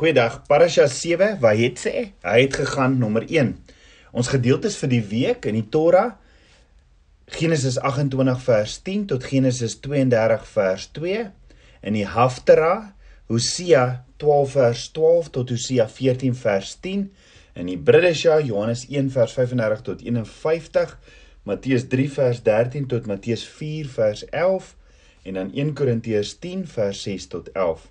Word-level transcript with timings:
Goeiedag. 0.00 0.46
Parasha 0.48 0.86
7, 0.88 1.34
wat 1.42 1.58
het 1.60 1.76
sê? 1.76 1.90
Hy 2.24 2.36
het 2.40 2.54
gegaan 2.56 2.94
nommer 2.96 3.26
1. 3.28 3.50
Ons 4.16 4.30
gedeeltes 4.32 4.78
vir 4.80 4.88
die 4.94 5.00
week 5.10 5.44
in 5.50 5.58
die 5.58 5.66
Torah 5.68 6.14
Genesis 7.36 7.76
28 7.76 8.40
vers 8.46 8.78
10 8.86 9.02
tot 9.10 9.26
Genesis 9.28 9.74
32 9.84 10.46
vers 10.54 10.86
2 10.96 11.26
in 11.90 12.00
die 12.00 12.06
Haftarah 12.14 12.94
Hosea 13.28 13.84
12 14.24 14.56
vers 14.56 14.86
12 14.96 15.30
tot 15.36 15.52
Hosea 15.52 15.84
14 16.00 16.40
vers 16.46 16.72
10 16.80 17.04
in 17.60 17.72
die 17.74 17.76
Bridesha 17.76 18.40
Johannes 18.40 18.88
1 18.88 19.12
vers 19.12 19.36
35 19.36 19.86
tot 19.92 20.08
51 20.08 20.96
Matteus 21.44 21.88
3 21.92 22.10
vers 22.16 22.44
13 22.48 22.88
tot 22.88 23.04
Matteus 23.04 23.44
4 23.60 23.94
vers 24.00 24.24
11 24.32 24.74
en 25.28 25.42
dan 25.42 25.52
1 25.52 25.76
Korintiërs 25.76 26.38
10 26.40 26.64
vers 26.72 27.04
6 27.04 27.32
tot 27.36 27.52
11 27.52 27.90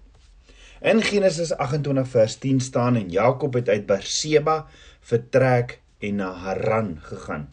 In 0.79 1.01
Genesis 1.03 1.51
28 1.51 2.07
vers 2.07 2.35
10 2.39 2.59
staan 2.59 2.95
en 2.95 3.09
Jakob 3.09 3.53
het 3.53 3.69
uit 3.69 3.85
Berseba 3.85 4.67
vertrek 5.01 5.81
en 5.99 6.15
na 6.15 6.31
Haran 6.31 6.93
gegaan. 7.03 7.49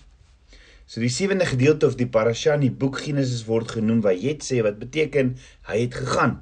So 0.87 1.03
die 1.03 1.11
sewende 1.11 1.49
gedeelte 1.51 1.89
of 1.91 1.97
die 1.99 2.07
parasha 2.07 2.55
in 2.55 2.63
die 2.69 2.71
boek 2.71 3.01
Genesis 3.03 3.43
word 3.49 3.75
genoem 3.75 4.05
wat 4.07 4.23
Jet 4.23 4.47
sê 4.47 4.61
wat 4.63 4.79
beteken 4.79 5.35
hy 5.67 5.81
het 5.81 5.99
gegaan. 5.99 6.39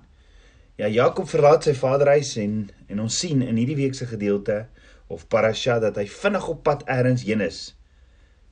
Ja 0.77 0.93
Jakob 0.93 1.33
verlaat 1.33 1.65
sy 1.65 1.73
vaderhuis 1.73 2.35
en 2.45 2.69
en 2.93 3.01
ons 3.07 3.17
sien 3.17 3.41
in 3.41 3.57
hierdie 3.57 3.81
week 3.81 3.97
se 3.97 4.11
gedeelte 4.13 4.67
of 5.09 5.25
parasha 5.33 5.81
dat 5.81 5.97
hy 5.97 6.05
vinnig 6.21 6.53
op 6.53 6.63
pad 6.69 6.85
elders 6.85 7.25
heen 7.25 7.49
is 7.49 7.65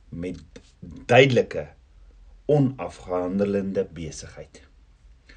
met 0.09 0.41
duidelike 0.81 1.69
onafgehandelende 2.49 3.85
besigheid. 3.93 4.65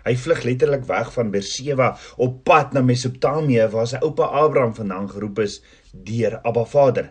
Hy 0.06 0.14
vlug 0.22 0.44
letterlik 0.46 0.84
weg 0.86 1.10
van 1.16 1.32
Berseba 1.34 1.96
op 2.22 2.44
pad 2.46 2.76
na 2.76 2.84
Mesopotamië 2.86 3.66
waar 3.74 3.88
sy 3.90 4.02
oupa 4.06 4.30
Abraham 4.44 4.76
vandaan 4.78 5.10
geroep 5.10 5.42
is 5.42 5.60
deur 5.92 6.38
Abba 6.46 6.66
Vader, 6.70 7.10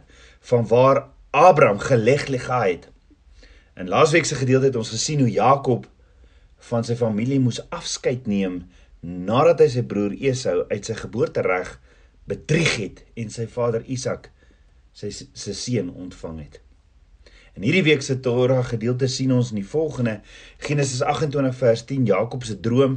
van 0.50 0.66
waar 0.70 1.00
Abraham 1.34 1.80
geleg 1.82 2.28
ligaai 2.30 2.76
het. 2.76 2.88
In 3.74 3.90
laasweek 3.90 4.24
se 4.24 4.38
gedeelte 4.38 4.70
het 4.70 4.78
ons 4.78 4.94
gesien 4.94 5.20
hoe 5.20 5.30
Jakob 5.30 5.88
van 6.70 6.86
sy 6.86 6.94
familie 6.96 7.40
moes 7.42 7.58
afskeid 7.74 8.28
neem 8.30 8.62
nadat 9.02 9.64
hy 9.64 9.68
sy 9.74 9.82
broer 9.90 10.14
Esau 10.14 10.62
uit 10.70 10.86
sy 10.86 10.94
geboortereg 11.02 11.74
bedrieg 12.30 12.76
het 12.78 13.02
en 13.18 13.34
sy 13.34 13.48
vader 13.50 13.82
Isak 13.90 14.30
sy 14.94 15.10
se 15.10 15.56
seun 15.58 15.90
ontvang 15.90 16.38
het. 16.46 16.63
In 17.54 17.62
hierdie 17.62 17.84
week 17.86 18.02
se 18.02 18.16
Torah 18.20 18.64
gedeelte 18.66 19.06
sien 19.06 19.30
ons 19.32 19.52
in 19.54 19.60
die 19.60 19.68
volgende. 19.68 20.16
Genesis 20.58 21.04
28 21.06 21.54
vers 21.54 21.84
10 21.86 22.08
Jakob 22.08 22.42
se 22.42 22.56
droom, 22.60 22.96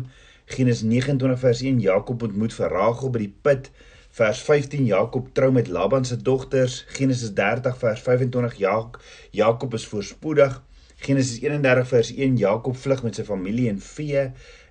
Genesis 0.49 0.87
29 0.87 1.39
vers 1.39 1.61
1 1.61 1.81
Jakob 1.83 2.23
ontmoet 2.25 2.55
vir 2.57 2.73
Rachel 2.73 3.11
by 3.13 3.21
die 3.21 3.35
put, 3.45 3.69
vers 4.17 4.41
15 4.47 4.87
Jakob 4.89 5.27
trou 5.37 5.51
met 5.53 5.69
Laban 5.69 6.07
se 6.09 6.17
dogters, 6.17 6.79
Genesis 6.97 7.35
30 7.37 7.77
vers 7.77 8.01
25 8.01 8.57
Jak 8.63 8.97
Jakob 9.37 9.77
is 9.77 9.85
voorspoedig, 9.91 10.57
Genesis 11.05 11.37
31 11.43 11.87
vers 11.87 12.09
1 12.15 12.37
Jakob 12.41 12.77
vlug 12.81 13.03
met 13.05 13.19
sy 13.19 13.27
familie 13.27 13.69
en 13.69 13.77
vee. 13.77 14.23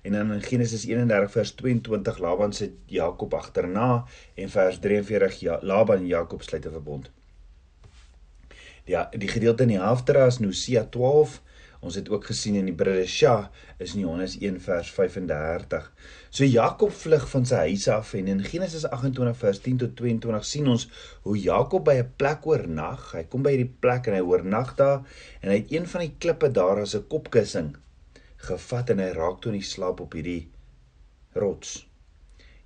En 0.03 0.17
dan 0.17 0.33
in 0.35 0.43
Genesis 0.43 0.83
31 0.83 1.31
vers 1.31 1.53
22 1.61 2.19
Laban 2.19 2.53
se 2.53 2.73
Jakob 2.91 3.33
agterna. 3.39 4.03
En 4.35 4.51
vers 4.51 4.79
43 4.83 5.39
ja, 5.39 5.59
Laban 5.61 6.03
en 6.03 6.11
Jakob 6.11 6.43
sluit 6.43 6.67
'n 6.67 6.75
verbond. 6.75 7.07
Ja, 8.87 9.09
die 9.11 9.27
gedeelte 9.27 9.65
in 9.65 9.73
die 9.73 9.81
Haftara 9.83 10.29
is 10.31 10.37
Hosea 10.39 10.85
12. 10.87 11.41
Ons 11.83 11.97
het 11.99 12.07
ook 12.09 12.23
gesien 12.29 12.55
in 12.55 12.69
die 12.69 12.75
Bridesha 12.75 13.49
is 13.83 13.97
in 13.97 14.05
Johannes 14.05 14.37
1 14.39 14.61
vers 14.63 14.91
35. 14.95 15.89
So 16.31 16.47
Jakob 16.47 16.93
vlug 16.95 17.25
van 17.33 17.43
sy 17.49 17.65
huis 17.67 17.89
af 17.91 18.13
en 18.15 18.29
in 18.31 18.39
Genesis 18.47 18.85
28 18.87 19.35
vers 19.41 19.59
10 19.65 19.81
tot 19.83 19.97
22 19.99 20.47
sien 20.47 20.71
ons 20.71 20.87
hoe 21.27 21.35
Jakob 21.35 21.83
by 21.89 21.97
'n 21.99 22.13
plek 22.15 22.47
oornag. 22.47 23.11
Hy 23.11 23.25
kom 23.27 23.43
by 23.43 23.57
hierdie 23.57 23.75
plek 23.83 24.07
en 24.07 24.15
hy 24.15 24.23
oornag 24.23 24.75
daar 24.79 25.03
en 25.41 25.51
hy 25.51 25.59
het 25.59 25.71
een 25.75 25.87
van 25.87 26.01
die 26.07 26.15
klippe 26.17 26.51
daar 26.51 26.79
as 26.79 26.95
'n 26.95 27.07
kopkussing 27.11 27.75
gevat 28.37 28.89
en 28.89 28.99
hy 28.99 29.11
raak 29.11 29.41
toe 29.41 29.51
in 29.51 29.59
die 29.59 29.67
slaap 29.67 29.99
op 29.99 30.13
hierdie 30.13 30.47
rots. 31.35 31.87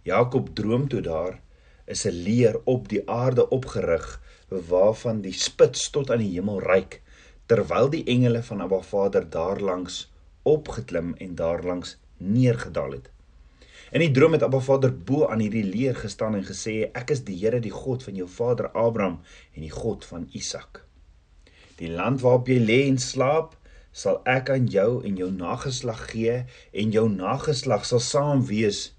Jakob 0.03 0.53
droom 0.55 0.87
toe 0.87 1.01
daar 1.01 1.41
is 1.87 2.05
'n 2.05 2.13
leer 2.13 2.61
op 2.65 2.89
die 2.89 3.09
aarde 3.09 3.49
opgerig 3.49 4.21
waarvan 4.51 5.21
die 5.23 5.33
spits 5.33 5.89
tot 5.95 6.11
aan 6.11 6.19
die 6.19 6.33
hemel 6.33 6.59
reik 6.59 6.99
terwyl 7.47 7.89
die 7.91 8.03
engele 8.11 8.43
van 8.43 8.61
Abba 8.63 8.81
Vader 8.83 9.29
daarlangs 9.29 10.03
opgeklim 10.43 11.13
en 11.23 11.35
daarlangs 11.35 11.97
neergedaal 12.17 12.91
het. 12.91 13.09
In 13.91 13.99
die 14.03 14.11
droom 14.11 14.35
het 14.35 14.43
Abba 14.43 14.59
Vader 14.59 14.91
bo 14.91 15.27
aan 15.27 15.43
hierdie 15.43 15.65
leer 15.67 15.95
gestaan 15.95 16.35
en 16.35 16.45
gesê 16.47 16.91
ek 16.95 17.11
is 17.15 17.23
die 17.27 17.35
Here 17.39 17.59
die 17.63 17.73
God 17.75 18.03
van 18.07 18.15
jou 18.15 18.27
vader 18.27 18.69
Abraham 18.71 19.19
en 19.55 19.65
die 19.65 19.73
God 19.73 20.05
van 20.07 20.29
Isak. 20.31 20.83
Die 21.79 21.91
land 21.91 22.21
waarop 22.23 22.47
jy 22.47 22.59
lê 22.59 22.79
en 22.87 22.99
slaap 22.99 23.57
sal 23.91 24.21
ek 24.29 24.51
aan 24.53 24.67
jou 24.71 25.01
en 25.07 25.19
jou 25.19 25.27
nageslag 25.31 26.05
gee 26.11 26.43
en 26.71 26.95
jou 26.95 27.07
nageslag 27.11 27.83
sal 27.87 28.03
saam 28.03 28.45
wees 28.47 28.91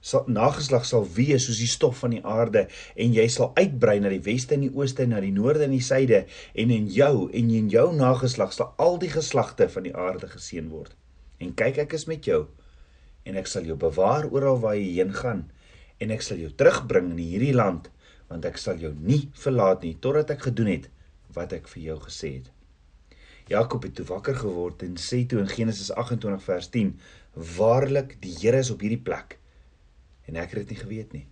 sal 0.00 0.24
nageslag 0.32 0.86
sal 0.88 1.04
wees 1.16 1.44
soos 1.44 1.60
die 1.60 1.68
stof 1.68 1.98
van 2.00 2.14
die 2.14 2.22
aarde 2.24 2.64
en 2.96 3.12
jy 3.12 3.26
sal 3.28 3.52
uitbrei 3.58 3.98
na 4.00 4.08
die 4.12 4.22
weste 4.24 4.56
en 4.56 4.64
die 4.64 4.72
ooste 4.72 5.04
en 5.04 5.12
na 5.12 5.20
die 5.20 5.34
noorde 5.36 5.66
en 5.66 5.74
die 5.76 5.84
suide 5.84 6.22
en 6.56 6.72
in 6.72 6.88
jou 6.94 7.28
en 7.28 7.50
in 7.56 7.68
jou 7.72 7.86
nageslag 7.96 8.54
sal 8.56 8.72
al 8.80 8.96
die 9.02 9.12
geslagte 9.12 9.68
van 9.68 9.84
die 9.84 9.94
aarde 9.94 10.30
geseën 10.32 10.70
word. 10.72 10.94
En 11.40 11.52
kyk 11.56 11.82
ek 11.84 11.96
is 11.98 12.06
met 12.08 12.24
jou 12.24 12.46
en 13.28 13.36
ek 13.36 13.50
sal 13.50 13.68
jou 13.68 13.76
bewaar 13.80 14.28
oral 14.32 14.60
waar 14.62 14.78
jy 14.78 14.94
heen 14.96 15.12
gaan 15.16 15.50
en 16.00 16.14
ek 16.16 16.24
sal 16.24 16.40
jou 16.40 16.48
terugbring 16.56 17.12
in 17.12 17.20
hierdie 17.20 17.56
land 17.56 17.90
want 18.30 18.46
ek 18.48 18.56
sal 18.62 18.80
jou 18.80 18.94
nie 18.96 19.26
verlaat 19.36 19.84
nie 19.84 19.98
totdat 20.00 20.32
ek 20.32 20.48
gedoen 20.48 20.72
het 20.72 20.88
wat 21.36 21.52
ek 21.52 21.68
vir 21.74 21.82
jou 21.90 21.98
gesê 22.06 22.32
het. 22.38 22.48
Jakob 23.50 23.84
het 23.84 23.98
toe 23.98 24.06
wakker 24.06 24.38
geword 24.38 24.80
en 24.86 24.96
sê 24.96 25.24
toe 25.28 25.42
in 25.42 25.50
Genesis 25.50 25.90
28 25.92 26.42
vers 26.46 26.68
10: 26.70 26.92
Waarlik, 27.58 28.16
die 28.22 28.32
Here 28.38 28.62
is 28.62 28.70
op 28.70 28.82
hierdie 28.86 29.02
plek 29.02 29.39
en 30.30 30.38
ek 30.40 30.54
het 30.54 30.62
dit 30.62 30.74
nie 30.74 30.82
geweet 30.84 31.14
nie. 31.16 31.26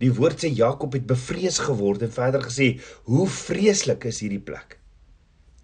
Die 0.00 0.12
woord 0.14 0.40
sê 0.40 0.50
Jakob 0.54 0.94
het 0.96 1.08
bevrees 1.10 1.58
geword 1.66 2.02
en 2.06 2.12
verder 2.14 2.44
gesê: 2.46 2.78
"Hoe 3.10 3.26
vreeslik 3.28 4.06
is 4.08 4.22
hierdie 4.24 4.42
plek." 4.42 4.78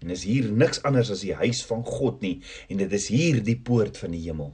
En 0.03 0.11
is 0.13 0.25
hier 0.27 0.51
niks 0.51 0.83
anders 0.83 1.09
as 1.09 1.23
die 1.25 1.33
huis 1.33 1.63
van 1.65 1.81
God 1.85 2.21
nie 2.21 2.41
en 2.69 2.77
dit 2.77 2.91
is 2.93 3.07
hier 3.09 3.41
die 3.43 3.57
poort 3.57 3.97
van 3.97 4.11
die 4.13 4.21
hemel. 4.27 4.53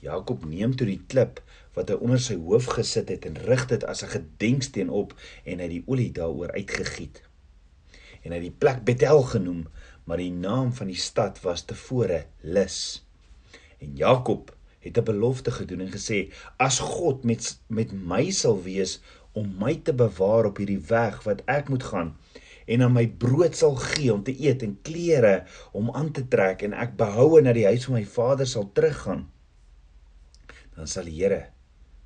Jakob 0.00 0.44
neem 0.46 0.76
toe 0.76 0.86
die 0.86 1.02
klip 1.10 1.42
wat 1.76 1.90
hy 1.90 1.98
onder 2.00 2.20
sy 2.22 2.38
hoof 2.40 2.70
gesit 2.78 3.10
het 3.12 3.26
en 3.28 3.36
rig 3.48 3.66
dit 3.68 3.84
as 3.84 4.02
'n 4.04 4.14
gedenksteen 4.14 4.90
op 4.90 5.12
en 5.44 5.60
hy 5.60 5.68
die 5.68 5.84
olie 5.86 6.12
daaroor 6.12 6.52
uitgegiet. 6.52 7.22
En 8.24 8.32
hy 8.32 8.38
het 8.38 8.48
die 8.48 8.58
plek 8.58 8.84
Bethel 8.84 9.22
genoem, 9.22 9.66
maar 10.04 10.16
die 10.16 10.32
naam 10.32 10.72
van 10.72 10.86
die 10.86 11.00
stad 11.00 11.40
was 11.42 11.64
tevore 11.64 12.24
Lus. 12.40 13.04
En 13.78 13.96
Jakob 13.96 14.55
het 14.86 14.98
'n 14.98 15.08
belofte 15.10 15.50
gedoen 15.58 15.84
en 15.86 15.92
gesê 15.92 16.20
as 16.68 16.78
God 16.78 17.24
met 17.24 17.52
met 17.68 17.92
my 17.92 18.30
sal 18.30 18.62
wees 18.62 19.00
om 19.32 19.54
my 19.58 19.74
te 19.74 19.92
bewaar 19.92 20.50
op 20.50 20.56
hierdie 20.62 20.84
weg 20.88 21.22
wat 21.28 21.42
ek 21.44 21.68
moet 21.68 21.82
gaan 21.92 22.16
en 22.66 22.82
aan 22.82 22.92
my 22.92 23.06
brood 23.06 23.56
sal 23.56 23.74
gee 23.74 24.12
om 24.12 24.22
te 24.22 24.34
eet 24.40 24.62
en 24.62 24.78
klere 24.82 25.44
om 25.72 25.90
aan 25.90 26.10
te 26.10 26.28
trek 26.28 26.62
en 26.62 26.72
ek 26.72 26.96
behoue 26.96 27.40
na 27.42 27.52
die 27.52 27.66
huis 27.66 27.84
van 27.84 27.98
my 28.00 28.06
vader 28.06 28.46
sal 28.46 28.70
teruggaan 28.72 29.26
dan 30.76 30.86
sal 30.86 31.08
die 31.08 31.16
Here 31.16 31.48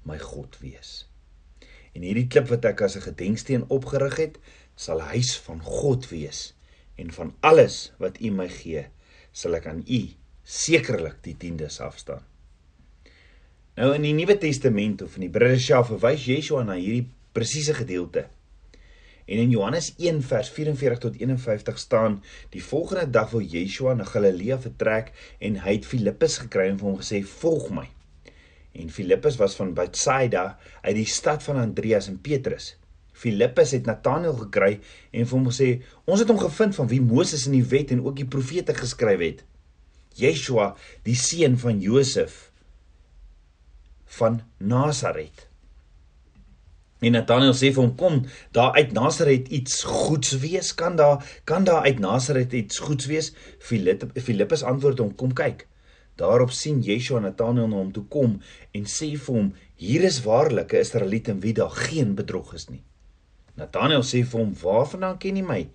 my 0.06 0.16
God 0.22 0.56
wees. 0.62 1.04
En 1.92 2.06
hierdie 2.06 2.28
klip 2.30 2.48
wat 2.52 2.64
ek 2.70 2.84
as 2.86 2.96
'n 2.96 3.06
gedenksteen 3.08 3.66
opgerig 3.68 4.16
het, 4.16 4.38
sal 4.76 5.02
huis 5.12 5.36
van 5.46 5.60
God 5.62 6.08
wees 6.08 6.54
en 6.96 7.10
van 7.10 7.34
alles 7.40 7.92
wat 7.98 8.20
U 8.20 8.30
my 8.30 8.48
gee, 8.48 8.86
sal 9.32 9.54
ek 9.54 9.66
aan 9.66 9.84
U 9.86 10.00
sekerlik 10.44 11.22
die 11.22 11.36
tiendes 11.36 11.80
afstaan. 11.80 12.24
Nou 13.80 13.94
in 13.96 14.02
die 14.04 14.12
Nuwe 14.12 14.34
Testament 14.36 15.00
of 15.00 15.14
in 15.16 15.22
die 15.24 15.30
Bridesha 15.32 15.78
verwys 15.88 16.26
Yeshua 16.28 16.66
na 16.68 16.74
hierdie 16.76 17.06
presiese 17.32 17.72
gedeelte. 17.72 18.26
En 19.24 19.38
in 19.40 19.54
Johannes 19.54 19.94
1 19.96 20.18
vers 20.28 20.50
44 20.52 21.00
tot 21.00 21.16
51 21.16 21.78
staan: 21.80 22.18
Die 22.52 22.60
volgende 22.60 23.06
dag 23.08 23.30
wil 23.32 23.40
Yeshua 23.40 23.94
na 23.96 24.04
Galilea 24.04 24.58
vertrek 24.60 25.14
en 25.40 25.56
hy 25.64 25.78
het 25.78 25.88
Filippus 25.88 26.36
gekry 26.42 26.66
en 26.68 26.76
vir 26.82 26.88
hom 26.90 26.98
gesê: 26.98 27.22
"Volg 27.24 27.70
my." 27.78 27.86
En 28.76 28.92
Filippus 28.92 29.40
was 29.40 29.56
van 29.56 29.72
Bethsaida 29.72 30.44
uit 30.82 30.98
die 31.00 31.08
stad 31.08 31.40
van 31.48 31.62
Andreas 31.64 32.10
en 32.12 32.20
Petrus. 32.20 32.74
Filippus 33.16 33.72
het 33.78 33.88
Nataneel 33.88 34.36
gekry 34.42 34.74
en 35.10 35.24
vir 35.24 35.38
hom 35.38 35.48
gesê: 35.48 35.70
"Ons 36.04 36.20
het 36.20 36.28
hom 36.28 36.42
gevind 36.44 36.76
van 36.76 36.92
wie 36.92 37.00
Moses 37.00 37.48
in 37.48 37.56
die 37.56 37.64
wet 37.64 37.96
en 37.96 38.04
ook 38.04 38.20
die 38.20 38.28
profete 38.28 38.76
geskryf 38.76 39.24
het. 39.24 39.42
Yeshua, 40.20 40.74
die 41.08 41.16
seun 41.16 41.56
van 41.56 41.80
Josef." 41.80 42.49
Van 44.18 44.40
Nasaret. 44.58 45.46
En 47.00 47.14
Nathanael 47.16 47.54
sê 47.56 47.70
vir 47.72 47.80
hom: 47.80 47.94
"Kom, 47.96 48.16
daar 48.52 48.74
uit 48.76 48.92
Nasaret 48.92 49.48
iets 49.48 49.82
goeds 49.82 50.32
wees? 50.42 50.74
Kan 50.74 50.96
daar 50.96 51.24
kan 51.44 51.64
daar 51.64 51.82
uit 51.82 51.98
Nasaret 51.98 52.52
iets 52.52 52.78
goeds 52.78 53.06
wees?" 53.06 53.32
Filippus 53.58 54.62
antwoord 54.62 54.98
hom: 54.98 55.14
"Kom 55.14 55.32
kyk." 55.32 55.66
Daarop 56.20 56.50
sien 56.50 56.82
Yeshua 56.82 57.20
Nathanael 57.20 57.68
na 57.68 57.76
hom 57.76 57.92
toe 57.92 58.04
kom 58.08 58.40
en 58.76 58.84
sê 58.84 59.16
vir 59.16 59.34
hom: 59.34 59.54
"Hier 59.76 60.02
is 60.04 60.22
waarlik 60.26 60.74
'n 60.74 60.84
Israeliet 60.84 61.28
in 61.28 61.40
wie 61.40 61.54
daar 61.54 61.70
geen 61.70 62.14
bedrog 62.14 62.54
is 62.54 62.68
nie." 62.68 62.82
Nathanael 63.54 64.02
sê 64.02 64.24
vir 64.24 64.40
hom: 64.40 64.52
"Waarvandaan 64.62 65.18
ken 65.18 65.36
jy 65.36 65.42
my?" 65.42 65.68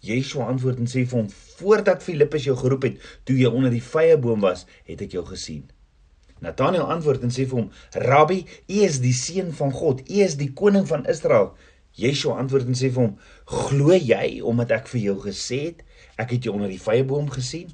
Yeshua 0.00 0.46
antwoord 0.46 0.78
en 0.78 0.90
sê 0.90 1.06
vir 1.06 1.18
hom: 1.18 1.30
"Voordat 1.30 2.02
Filippus 2.02 2.44
jou 2.44 2.56
geroep 2.56 2.82
het, 2.82 2.98
toe 3.24 3.36
jy 3.36 3.46
onder 3.46 3.70
die 3.70 3.82
vyeboom 3.82 4.40
was, 4.40 4.66
het 4.84 5.00
ek 5.00 5.12
jou 5.12 5.24
gesien." 5.26 5.70
Nathanael 6.40 6.90
antwoord 6.90 7.22
en 7.22 7.32
sê 7.34 7.46
vir 7.46 7.58
hom: 7.58 7.70
"Rabbi, 7.92 8.40
U 8.68 8.80
is 8.88 8.98
die 9.00 9.14
seun 9.14 9.52
van 9.52 9.72
God. 9.72 10.02
U 10.10 10.20
is 10.26 10.36
die 10.40 10.52
koning 10.52 10.86
van 10.88 11.06
Israel." 11.06 11.54
Yeshua 11.94 12.38
antwoord 12.42 12.66
en 12.66 12.78
sê 12.78 12.90
vir 12.90 13.02
hom: 13.04 13.18
"Glo 13.46 13.94
jy 13.94 14.40
omdat 14.42 14.70
ek 14.70 14.88
vir 14.88 15.00
jou 15.00 15.16
gesê 15.22 15.60
het, 15.66 15.84
ek 16.18 16.34
het 16.34 16.44
jou 16.44 16.54
onder 16.54 16.68
die 16.68 16.80
vyeboom 16.80 17.30
gesien? 17.30 17.70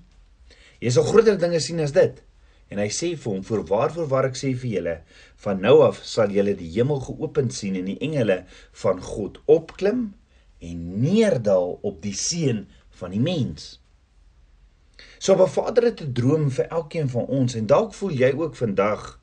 Jy 0.80 0.90
sal 0.90 1.08
groter 1.08 1.38
dinge 1.40 1.60
sien 1.60 1.80
as 1.80 1.96
dit." 1.96 2.22
En 2.70 2.78
hy 2.78 2.88
sê 2.92 3.16
vir 3.16 3.32
hom: 3.32 3.42
"Voorwaar 3.42 3.90
voorwaar 3.96 4.28
ek 4.30 4.36
sê 4.36 4.54
vir 4.54 4.70
julle, 4.76 4.96
van 5.36 5.60
nou 5.60 5.80
af 5.82 6.04
sal 6.04 6.30
julle 6.30 6.54
die 6.54 6.70
hemel 6.76 7.00
geopen 7.00 7.50
sien 7.50 7.76
en 7.76 7.88
die 7.90 7.98
engele 7.98 8.44
van 8.84 9.00
God 9.00 9.40
opklim 9.46 10.12
en 10.60 11.00
neerdal 11.00 11.78
op 11.82 12.02
die 12.02 12.14
seun 12.14 12.66
van 13.00 13.10
die 13.16 13.20
mens." 13.20 13.80
So 15.20 15.34
'n 15.36 15.48
Vader 15.48 15.84
het 15.84 16.00
'n 16.00 16.12
droom 16.12 16.50
vir 16.50 16.66
elkeen 16.66 17.08
van 17.08 17.26
ons 17.26 17.54
en 17.54 17.66
dalk 17.66 17.94
voel 17.94 18.10
jy 18.10 18.32
ook 18.36 18.56
vandag 18.56 19.20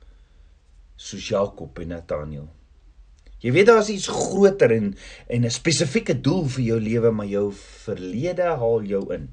soos 0.94 1.28
Jakob 1.28 1.78
en 1.78 1.88
Nathaniel. 1.88 2.48
Jy 3.38 3.52
weet 3.52 3.66
daar's 3.66 3.88
iets 3.88 4.06
groter 4.06 4.70
en 4.70 4.96
en 5.26 5.44
'n 5.44 5.50
spesifieke 5.50 6.20
doel 6.20 6.44
vir 6.48 6.64
jou 6.64 6.80
lewe, 6.80 7.10
maar 7.10 7.26
jou 7.26 7.52
verlede 7.52 8.42
haal 8.42 8.82
jou 8.82 9.14
in. 9.14 9.28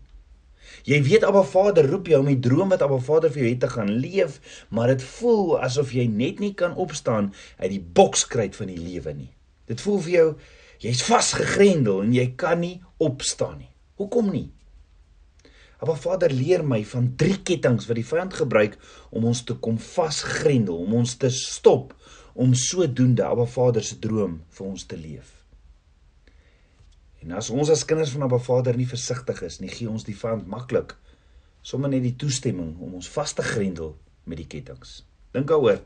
Jy 0.84 1.04
weet 1.04 1.24
Abba 1.24 1.44
Vader 1.44 1.90
roep 1.90 2.08
jou 2.08 2.20
om 2.20 2.26
die 2.26 2.40
droom 2.40 2.70
wat 2.70 2.82
Abba 2.82 2.98
Vader 2.98 3.32
vir 3.32 3.42
jou 3.42 3.50
het 3.50 3.60
te 3.60 3.70
gaan 3.70 3.92
leef, 3.92 4.66
maar 4.70 4.88
dit 4.88 5.04
voel 5.04 5.62
asof 5.62 5.92
jy 5.92 6.08
net 6.08 6.40
nie 6.40 6.54
kan 6.54 6.76
opstaan 6.76 7.34
uit 7.58 7.70
die 7.70 7.86
bokskruit 7.94 8.56
van 8.56 8.68
die 8.68 8.80
lewe 8.80 9.14
nie. 9.14 9.34
Dit 9.66 9.82
voel 9.82 10.00
vir 10.00 10.12
jou 10.12 10.36
jy's 10.78 11.04
vasgegrendel 11.04 12.02
en 12.02 12.14
jy 12.14 12.34
kan 12.36 12.60
nie 12.60 12.82
opstaan 12.98 13.58
nie. 13.58 13.72
Hoekom 13.96 14.32
nie? 14.32 14.55
Maar 15.86 16.02
Vader 16.02 16.34
leer 16.34 16.64
my 16.66 16.82
van 16.90 17.12
drie 17.20 17.38
kettinge 17.46 17.86
wat 17.86 18.00
die 18.00 18.08
vyand 18.08 18.34
gebruik 18.34 18.78
om 19.14 19.28
ons 19.30 19.44
te 19.46 19.54
kom 19.62 19.78
vasgrendel, 19.78 20.80
om 20.82 20.96
ons 21.02 21.16
te 21.22 21.30
stop 21.30 21.94
om 22.34 22.56
sodoende 22.58 23.24
Abba 23.24 23.46
Vader 23.46 23.86
se 23.86 24.00
droom 24.02 24.40
vir 24.58 24.66
ons 24.66 24.86
te 24.90 24.98
leef. 24.98 25.30
En 27.22 27.38
as 27.38 27.52
ons 27.54 27.70
as 27.70 27.86
kinders 27.88 28.12
van 28.16 28.26
Abba 28.26 28.42
Vader 28.42 28.78
nie 28.78 28.90
versigtig 28.90 29.44
is 29.46 29.62
nie, 29.62 29.70
gee 29.72 29.90
ons 29.90 30.08
die 30.08 30.18
vyand 30.18 30.50
maklik 30.50 30.98
sommer 31.66 31.90
net 31.90 32.04
die 32.06 32.16
toestemming 32.22 32.76
om 32.82 32.98
ons 33.00 33.10
vas 33.10 33.34
te 33.34 33.46
grendel 33.46 33.96
met 34.30 34.42
die 34.42 34.50
kettinge. 34.50 35.02
Dink 35.34 35.50
daaroor. 35.50 35.82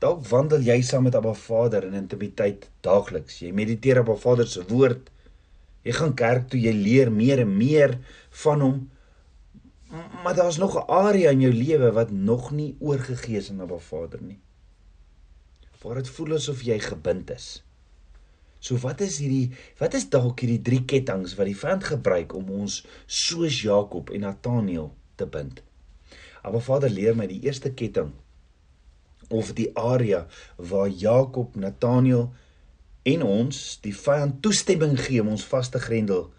Dalk 0.00 0.24
wandel 0.28 0.64
jy 0.64 0.78
saam 0.84 1.04
met 1.08 1.16
Abba 1.16 1.34
Vader 1.36 1.84
in 1.88 1.96
intimiteit 1.96 2.68
daagliks. 2.84 3.40
Jy 3.40 3.52
mediteer 3.56 4.02
op 4.02 4.12
Abba 4.12 4.20
Vader 4.20 4.48
se 4.48 4.64
woord. 4.68 5.10
Jy 5.84 5.92
gaan 5.96 6.16
kerk 6.16 6.48
toe 6.52 6.60
jy 6.60 6.72
leer 6.76 7.12
meer 7.12 7.44
en 7.44 7.52
meer 7.56 7.98
van 8.44 8.64
hom 8.64 8.82
maar 10.22 10.34
daar's 10.34 10.56
nog 10.56 10.76
'n 10.76 10.90
area 10.90 11.30
in 11.30 11.40
jou 11.40 11.52
lewe 11.52 11.92
wat 11.92 12.10
nog 12.10 12.50
nie 12.50 12.76
oorgegee 12.78 13.36
is 13.36 13.50
aan 13.50 13.62
'n 13.62 13.78
Vader 13.78 14.22
nie. 14.22 14.40
Waar 15.82 15.94
dit 15.94 16.08
voel 16.08 16.34
asof 16.34 16.62
jy 16.62 16.78
gebind 16.78 17.30
is. 17.30 17.64
So 18.58 18.76
wat 18.76 19.00
is 19.00 19.18
hierdie 19.18 19.52
wat 19.78 19.94
is 19.94 20.08
dalk 20.08 20.40
hierdie 20.40 20.62
drie 20.62 20.84
kettinge 20.84 21.34
wat 21.36 21.46
die 21.46 21.58
vyand 21.58 21.84
gebruik 21.84 22.34
om 22.34 22.50
ons 22.50 22.86
soos 23.06 23.62
Jakob 23.62 24.10
en 24.10 24.20
Nathaniel 24.20 24.94
te 25.14 25.26
bind? 25.26 25.62
Maar 26.42 26.60
Vader 26.60 26.90
leer 26.90 27.16
my 27.16 27.26
die 27.26 27.40
eerste 27.40 27.72
ketting 27.72 28.12
of 29.28 29.52
die 29.52 29.70
area 29.76 30.26
waar 30.56 30.88
Jakob, 30.88 31.56
Nathaniel 31.56 32.32
en 33.02 33.22
ons 33.22 33.80
die 33.80 33.96
vyand 33.96 34.42
toestemming 34.42 34.98
gee 35.00 35.20
om 35.20 35.28
ons 35.28 35.44
vas 35.44 35.68
te 35.68 35.78
grendel 35.78 36.32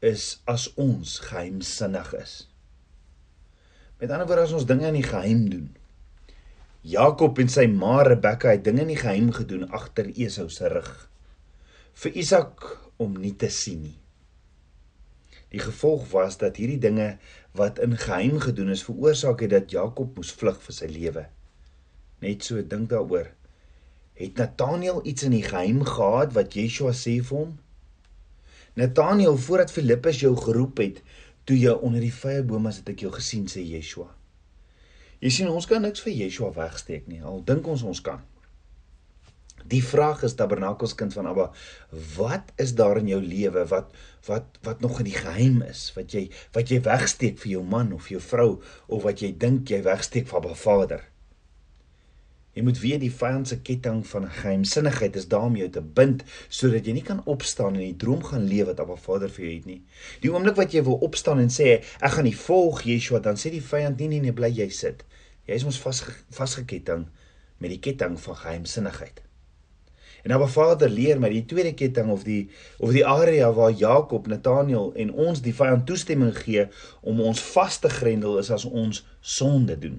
is 0.00 0.40
as 0.44 0.74
ons 0.74 1.18
geheimsinnig 1.18 2.14
is. 2.14 2.51
Met 4.02 4.10
ander 4.10 4.26
woorde 4.26 4.42
as 4.42 4.52
ons 4.56 4.66
dinge 4.66 4.88
in 4.88 4.96
die 4.98 5.06
geheim 5.06 5.44
doen. 5.46 5.68
Jakob 6.82 7.38
en 7.38 7.50
sy 7.54 7.68
ma 7.70 8.00
Rebekka 8.02 8.50
het 8.50 8.64
dinge 8.66 8.82
in 8.82 8.90
die 8.90 8.98
geheim 8.98 9.28
gedoen 9.36 9.68
agter 9.70 10.08
Esau 10.10 10.48
se 10.50 10.66
rug 10.72 10.88
vir 12.02 12.16
Isak 12.18 12.64
om 13.04 13.14
nie 13.20 13.30
te 13.38 13.46
sien 13.46 13.84
nie. 13.84 13.98
Die 15.54 15.62
gevolg 15.62 16.08
was 16.10 16.40
dat 16.40 16.58
hierdie 16.58 16.80
dinge 16.82 17.12
wat 17.54 17.78
in 17.84 17.94
geheim 18.00 18.40
gedoen 18.42 18.74
is 18.74 18.82
veroorsaak 18.88 19.44
het 19.46 19.54
dat 19.54 19.70
Jakob 19.70 20.18
moes 20.18 20.34
vlug 20.34 20.58
vir 20.66 20.78
sy 20.80 20.90
lewe. 20.90 21.26
Net 22.26 22.42
so 22.42 22.58
dink 22.58 22.90
daaroor. 22.90 23.30
Het 24.18 24.42
Nathaniel 24.42 24.98
iets 25.06 25.30
in 25.30 25.38
die 25.38 25.46
geheim 25.46 25.84
gehad 25.86 26.34
wat 26.34 26.58
Yeshua 26.58 26.90
sê 26.90 27.20
vir 27.20 27.44
hom? 27.44 27.54
Nathaniel 28.82 29.38
voordat 29.38 29.70
Filippus 29.70 30.24
jou 30.24 30.34
geroep 30.42 30.82
het, 30.82 31.02
toe 31.44 31.58
jy 31.58 31.72
onder 31.74 32.02
die 32.02 32.14
vyeboom 32.14 32.68
as 32.70 32.82
het 32.82 32.92
ek 32.92 33.04
jou 33.06 33.12
gesien 33.14 33.48
sê 33.50 33.64
Yeshua. 33.64 34.08
Jy 35.22 35.30
sien 35.30 35.50
ons 35.50 35.66
kan 35.70 35.82
niks 35.82 36.02
vir 36.02 36.14
Yeshua 36.24 36.50
wegsteek 36.56 37.08
nie. 37.10 37.20
Al 37.22 37.42
dink 37.46 37.66
ons 37.70 37.84
ons 37.86 38.00
kan. 38.02 38.22
Die 39.70 39.82
vraag 39.84 40.24
is 40.26 40.34
Tabernakels 40.34 40.96
kind 40.98 41.14
van 41.14 41.28
Abba, 41.30 41.44
wat 42.16 42.50
is 42.60 42.74
daar 42.74 42.98
in 42.98 43.12
jou 43.12 43.20
lewe 43.22 43.62
wat 43.70 43.92
wat 44.26 44.58
wat 44.66 44.82
nog 44.82 44.98
in 45.02 45.08
die 45.10 45.18
geheim 45.18 45.62
is? 45.66 45.84
Wat 45.94 46.14
jy 46.14 46.26
wat 46.56 46.70
jy 46.70 46.80
wegsteek 46.82 47.38
vir 47.42 47.52
jou 47.56 47.62
man 47.62 47.94
of 47.94 48.10
jou 48.10 48.20
vrou 48.22 48.50
of 48.88 49.06
wat 49.06 49.22
jy 49.22 49.32
dink 49.38 49.70
jy 49.70 49.82
wegsteek 49.86 50.26
vir 50.30 50.42
Abba 50.42 50.58
Vader? 50.58 51.06
Jy 52.52 52.62
moet 52.66 52.78
weet 52.82 53.00
die 53.00 53.12
vyand 53.12 53.48
se 53.48 53.56
ketting 53.64 54.02
van 54.04 54.26
geheimsinnigheid 54.28 55.14
is 55.16 55.28
daar 55.32 55.46
om 55.48 55.54
jou 55.56 55.68
te 55.72 55.80
bind 55.80 56.20
sodat 56.52 56.84
jy 56.84 56.92
nie 56.98 57.04
kan 57.06 57.22
opstaan 57.24 57.78
en 57.78 57.84
die 57.86 57.96
droom 57.96 58.20
gaan 58.28 58.44
leef 58.50 58.68
wat 58.68 58.82
Abba 58.82 58.98
Vader 59.00 59.32
vir 59.32 59.46
jou 59.46 59.52
het 59.54 59.68
nie. 59.70 59.78
Die 60.20 60.32
oomblik 60.32 60.58
wat 60.60 60.76
jy 60.76 60.82
wil 60.84 61.00
opstaan 61.06 61.40
en 61.40 61.48
sê 61.48 61.78
ek 61.80 62.12
gaan 62.18 62.28
nie 62.28 62.36
volg 62.36 62.82
Yeshua 62.84 63.22
dan 63.24 63.40
sê 63.40 63.54
die 63.54 63.64
vyand 63.64 64.02
nie 64.04 64.10
nee 64.12 64.26
nee 64.26 64.36
bly 64.36 64.50
jy 64.52 64.68
sit. 64.68 65.00
Jy 65.48 65.56
is 65.62 65.64
ons 65.70 65.80
vas 65.80 66.02
vasgeketting 66.36 67.06
met 67.56 67.72
die 67.72 67.80
ketting 67.80 68.20
van 68.20 68.36
geheimsinnigheid. 68.42 69.24
En 70.22 70.36
Abba 70.36 70.46
Vader 70.46 70.92
leer 70.92 71.18
my 71.18 71.32
die 71.32 71.46
tweede 71.48 71.72
ketting 71.78 72.12
of 72.12 72.28
die 72.28 72.50
of 72.78 72.92
die 72.92 73.06
area 73.06 73.48
waar 73.56 73.72
Jakob, 73.72 74.28
Nathaniel 74.28 74.92
en 74.92 75.14
ons 75.24 75.40
die 75.40 75.56
vyand 75.56 75.88
toestemming 75.88 76.36
gee 76.36 76.68
om 77.00 77.24
ons 77.24 77.40
vas 77.56 77.80
te 77.80 77.88
grendel 77.88 78.36
is 78.44 78.52
as 78.52 78.68
ons 78.68 79.00
sonde 79.20 79.80
doen. 79.80 79.98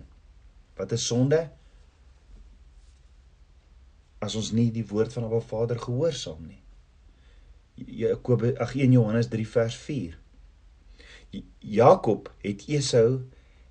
Wat 0.78 0.94
is 0.94 1.10
sonde? 1.10 1.48
As 4.24 4.36
ons 4.40 4.52
nie 4.56 4.70
die 4.72 4.86
woord 4.88 5.14
van 5.16 5.28
Abba 5.28 5.42
Vader 5.44 5.80
gehoorsaam 5.80 6.44
nie. 6.48 6.62
Jakobus 7.76 8.58
ag 8.62 8.76
1 8.78 8.94
Johannes 8.96 9.30
3 9.34 9.48
vers 9.56 9.78
4. 9.86 10.20
Jakob 11.60 12.30
het 12.46 12.68
Esau 12.70 13.24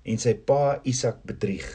en 0.03 0.19
sy 0.19 0.33
pa 0.35 0.79
Isak 0.83 1.23
bedrieg 1.27 1.67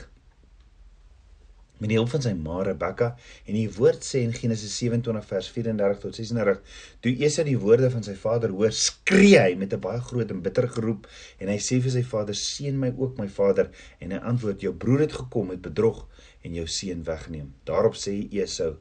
met 1.78 1.92
die 1.92 1.98
hulp 1.98 2.10
van 2.10 2.22
sy 2.24 2.32
ma 2.34 2.62
Rebekka 2.66 3.12
en 3.46 3.54
die 3.54 3.68
woord 3.78 4.02
sê 4.06 4.24
in 4.26 4.34
Genesis 4.34 4.74
27 4.80 5.26
vers 5.30 5.50
34 5.54 6.00
tot 6.02 6.18
36 6.18 6.80
toe 7.04 7.12
Esau 7.26 7.44
die 7.46 7.58
woorde 7.58 7.90
van 7.94 8.06
sy 8.06 8.16
vader 8.18 8.54
hoor 8.54 8.74
skree 8.74 9.38
hy 9.38 9.54
met 9.60 9.74
'n 9.74 9.80
baie 9.80 10.00
groot 10.10 10.30
en 10.34 10.42
bitter 10.42 10.68
geroep 10.68 11.06
en 11.38 11.48
hy 11.48 11.58
sê 11.58 11.80
vir 11.84 11.94
sy 11.94 12.02
vader 12.02 12.34
seën 12.34 12.78
my 12.78 12.90
ook 12.96 13.18
my 13.18 13.28
vader 13.28 13.70
en 14.00 14.10
hy 14.10 14.18
antwoord 14.18 14.60
jou 14.60 14.72
broer 14.74 15.06
het 15.06 15.12
gekom 15.12 15.48
met 15.54 15.62
bedrog 15.62 16.06
en 16.42 16.54
jou 16.54 16.66
seun 16.66 17.04
wegneem. 17.04 17.52
Daarop 17.64 17.94
sê 17.94 18.14
Esau: 18.32 18.76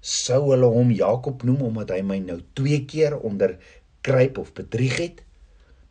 "Sou 0.00 0.40
hulle 0.50 0.66
hom 0.66 0.90
Jakob 0.90 1.44
noem 1.44 1.62
omdat 1.70 1.90
hy 1.90 2.02
my 2.02 2.18
nou 2.18 2.40
twee 2.54 2.84
keer 2.84 3.18
onder 3.18 3.58
kryp 4.02 4.38
of 4.38 4.52
bedrieg 4.52 4.96
het? 4.96 5.22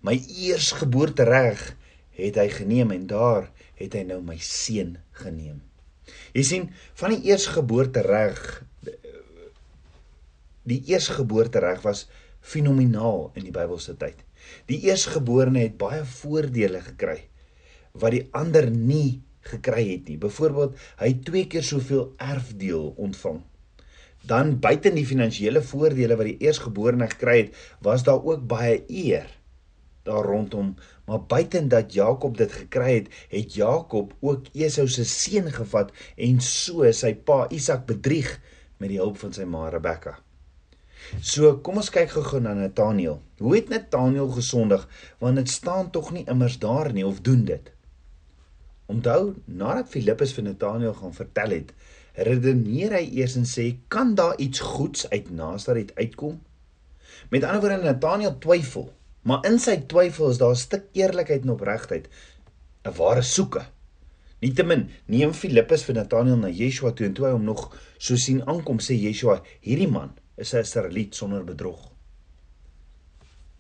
My 0.01 0.15
eersgeboorte 0.17 1.23
reg 1.23 1.75
het 2.17 2.35
hy 2.35 2.49
geneem 2.49 2.91
en 2.91 3.07
daar 3.07 3.51
het 3.75 3.93
hy 3.93 4.03
nou 4.03 4.21
my 4.21 4.37
seun 4.37 4.97
geneem." 5.11 5.68
Jy 6.33 6.43
sien, 6.45 6.69
van 6.99 7.15
die 7.15 7.31
eersgeboorte 7.31 8.03
reg 8.05 8.41
die 10.69 10.81
eersgeboorte 10.91 11.61
reg 11.63 11.81
was 11.81 12.05
fenomenaal 12.45 13.31
in 13.39 13.47
die 13.47 13.53
Bybelse 13.55 13.95
tyd. 13.99 14.19
Die 14.69 14.79
eersgeborene 14.87 15.63
het 15.65 15.77
baie 15.81 16.03
voordele 16.05 16.81
gekry 16.85 17.23
wat 17.99 18.13
die 18.13 18.27
ander 18.37 18.69
nie 18.69 19.21
gekry 19.49 19.85
het 19.89 20.11
nie. 20.11 20.19
Byvoorbeeld, 20.21 20.75
hy 21.01 21.07
het 21.09 21.23
twee 21.25 21.47
keer 21.49 21.65
soveel 21.65 22.11
erfdeel 22.21 22.91
ontvang. 23.01 23.41
Dan 24.29 24.59
buiten 24.61 24.95
die 24.99 25.07
finansiële 25.09 25.63
voordele 25.65 26.17
wat 26.19 26.29
die 26.29 26.37
eersgeborene 26.45 27.07
gekry 27.15 27.35
het, 27.41 27.59
was 27.83 28.05
daar 28.05 28.21
ook 28.21 28.45
baie 28.47 28.83
eer 28.87 29.27
daar 30.07 30.25
rondom, 30.25 30.75
maar 31.09 31.25
buiten 31.25 31.67
dat 31.67 31.93
Jakob 31.93 32.37
dit 32.37 32.51
gekry 32.53 32.93
het, 32.93 33.07
het 33.29 33.53
Jakob 33.57 34.13
ook 34.19 34.51
Esau 34.53 34.87
se 34.87 35.05
seun 35.09 35.49
gevat 35.51 35.89
en 36.15 36.41
so 36.45 36.85
sy 36.93 37.15
pa 37.15 37.47
Isak 37.49 37.87
bedrieg 37.89 38.35
met 38.77 38.91
die 38.93 38.99
hulp 39.01 39.17
van 39.17 39.33
sy 39.33 39.47
ma 39.49 39.71
Rebekka. 39.73 40.19
So, 41.25 41.55
kom 41.65 41.79
ons 41.81 41.89
kyk 41.89 42.11
gou-gou 42.13 42.41
na 42.43 42.53
Nathaniel. 42.53 43.17
Hoe 43.41 43.55
het 43.55 43.71
Nathaniel 43.73 44.29
gesondig? 44.35 44.85
Want 45.23 45.41
dit 45.41 45.49
staan 45.49 45.89
tog 45.95 46.11
nie 46.13 46.27
immers 46.29 46.59
daar 46.61 46.91
nie 46.93 47.07
of 47.07 47.23
doen 47.25 47.41
dit? 47.47 47.71
Onthou, 48.89 49.33
nadat 49.45 49.89
Filippus 49.89 50.35
vir 50.37 50.45
Nataneel 50.45 50.93
gaan 50.93 51.15
vertel 51.17 51.55
het, 51.55 51.73
redeneer 52.29 52.93
hy 52.99 53.03
eers 53.21 53.35
en 53.39 53.49
sê, 53.49 53.79
"Kan 53.87 54.13
daar 54.15 54.37
iets 54.37 54.59
goeds 54.59 55.09
uit 55.09 55.31
Nasaret 55.31 55.95
uitkom?" 55.95 56.41
Met 57.29 57.43
ander 57.43 57.61
woorde, 57.61 57.83
Nataneel 57.83 58.37
twyfel, 58.37 58.93
maar 59.21 59.45
in 59.45 59.59
sy 59.59 59.75
twyfel 59.91 60.29
is 60.29 60.37
daar 60.37 60.55
'n 60.55 60.63
stuk 60.65 60.85
eerlikheid 60.93 61.43
en 61.43 61.55
opregtheid, 61.57 62.09
'n 62.85 62.95
ware 62.97 63.21
soeke. 63.21 63.65
Nietemin, 64.39 64.89
neem 65.05 65.33
Filippus 65.33 65.83
vir 65.83 65.95
Nataneel 65.95 66.37
na 66.37 66.49
Yeshua 66.49 66.91
toe 66.91 67.05
en 67.05 67.13
toe 67.13 67.25
hy 67.25 67.31
hom 67.31 67.43
nog 67.43 67.75
so 67.97 68.15
sien 68.15 68.41
aankom, 68.47 68.79
sê 68.79 68.95
Yeshua, 68.95 69.41
"Hierdie 69.61 69.91
man 69.91 70.11
is 70.37 70.53
'n 70.53 70.59
Israeliet 70.59 71.15
sonder 71.15 71.43
bedrog." 71.43 71.89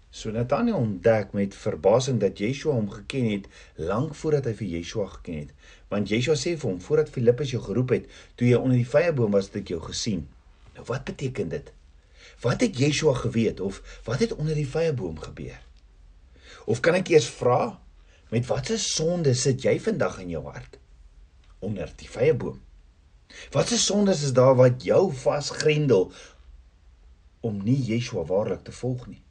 So 0.09 0.31
Nathanael 0.31 0.75
ontdek 0.75 1.35
met 1.37 1.53
verbasing 1.55 2.17
dat 2.19 2.39
Yeshua 2.41 2.73
hom 2.73 2.89
geken 2.89 3.27
het 3.29 3.47
lank 3.75 4.15
voordat 4.17 4.47
hy 4.49 4.53
vir 4.57 4.67
Yeshua 4.67 5.05
geken 5.07 5.37
het. 5.37 5.51
Want 5.93 6.09
Yeshua 6.09 6.33
sê 6.33 6.55
vir 6.57 6.69
hom 6.69 6.79
voordat 6.81 7.11
Filippus 7.13 7.51
jou 7.53 7.61
geroep 7.61 7.93
het, 7.93 8.07
toe 8.35 8.47
jy 8.49 8.57
onder 8.57 8.79
die 8.79 8.89
vyeboom 8.89 9.37
was, 9.37 9.51
het 9.51 9.61
ek 9.61 9.73
jou 9.75 9.81
gesien. 9.85 10.25
Nou 10.73 10.87
wat 10.89 11.05
beteken 11.05 11.53
dit? 11.53 11.69
Wat 12.41 12.61
het 12.61 12.77
Yeshua 12.77 13.13
geweet 13.13 13.59
of 13.59 13.81
wat 14.03 14.19
het 14.19 14.35
onder 14.35 14.55
die 14.55 14.67
vyeboom 14.67 15.19
gebeur? 15.19 15.59
Of 16.65 16.79
kan 16.79 16.97
ek 16.99 17.09
eers 17.09 17.29
vra 17.29 17.79
met 18.29 18.47
watter 18.47 18.79
sonde 18.79 19.33
sit 19.33 19.63
jy 19.65 19.79
vandag 19.79 20.19
in 20.23 20.35
jou 20.37 20.43
hart 20.45 20.77
onder 21.59 21.91
die 21.95 22.09
vyeboom? 22.09 22.59
Watse 23.53 23.77
sondes 23.77 24.23
is 24.25 24.33
daar 24.33 24.55
wat 24.55 24.83
jou 24.83 25.13
vasgrendel 25.13 26.11
om 27.45 27.63
nie 27.63 27.77
Yeshua 27.91 28.23
waarlik 28.25 28.63
te 28.63 28.71
volg 28.71 29.07
nie? 29.07 29.23